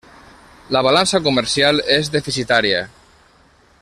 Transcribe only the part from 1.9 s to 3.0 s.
és deficitària.